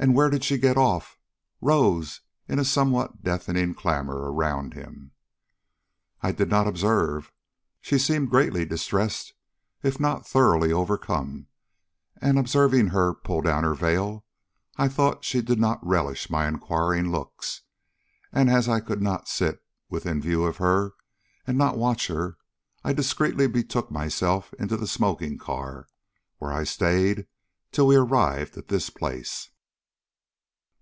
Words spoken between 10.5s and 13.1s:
overcome, and observing